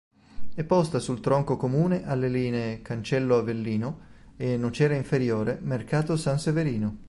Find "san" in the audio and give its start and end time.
6.17-6.39